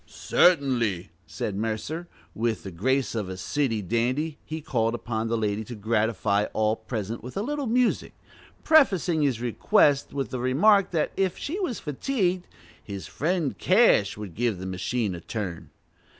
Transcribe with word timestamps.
"Certainly," 0.07 1.11
said 1.27 1.55
Mercer 1.55 1.95
and 1.97 2.07
with 2.33 2.63
the 2.63 2.71
grace 2.71 3.13
of 3.13 3.29
a 3.29 3.37
city 3.37 3.83
dandy 3.83 4.39
he 4.43 4.59
called 4.59 4.95
upon 4.95 5.27
the 5.27 5.37
lady 5.37 5.63
to 5.65 5.75
gratify 5.75 6.45
all 6.53 6.75
present 6.75 7.21
with 7.23 7.37
a 7.37 7.43
little 7.43 7.67
music, 7.67 8.15
prefacing 8.63 9.21
his 9.21 9.39
request 9.41 10.11
with 10.11 10.31
the 10.31 10.39
remark 10.39 10.89
that 10.89 11.11
if 11.15 11.37
she 11.37 11.59
was 11.59 11.79
fatigued 11.79 12.47
"his 12.83 13.05
friend 13.05 13.59
Cash 13.59 14.17
would 14.17 14.33
give 14.33 14.57
the 14.57 14.65
machine 14.65 15.13
a 15.13 15.21
turn." 15.21 15.69